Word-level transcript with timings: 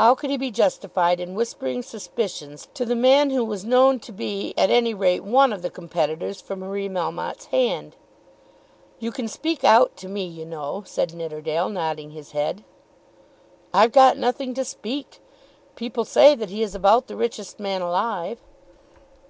How 0.00 0.14
could 0.14 0.30
he 0.30 0.38
be 0.38 0.50
justified 0.50 1.20
in 1.20 1.34
whispering 1.34 1.82
suspicions 1.82 2.68
to 2.72 2.86
the 2.86 2.96
man 2.96 3.28
who 3.28 3.44
was 3.44 3.62
known 3.62 4.00
to 4.00 4.10
be 4.10 4.54
at 4.56 4.70
any 4.70 4.94
rate 4.94 5.22
one 5.22 5.52
of 5.52 5.60
the 5.60 5.68
competitors 5.68 6.40
for 6.40 6.56
Marie 6.56 6.88
Melmotte's 6.88 7.44
hand? 7.48 7.94
"You 9.00 9.12
can 9.12 9.28
speak 9.28 9.62
out 9.62 9.98
to 9.98 10.08
me, 10.08 10.24
you 10.24 10.46
know," 10.46 10.82
said 10.86 11.12
Nidderdale, 11.12 11.68
nodding 11.68 12.12
his 12.12 12.30
head. 12.30 12.64
"I've 13.74 13.92
got 13.92 14.16
nothing 14.16 14.54
to 14.54 14.64
speak. 14.64 15.20
People 15.76 16.06
say 16.06 16.34
that 16.34 16.48
he 16.48 16.62
is 16.62 16.74
about 16.74 17.06
the 17.06 17.14
richest 17.14 17.60
man 17.60 17.82
alive." 17.82 18.40